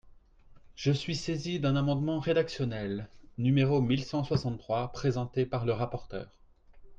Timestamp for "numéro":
3.37-3.83